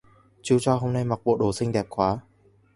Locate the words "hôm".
0.75-0.93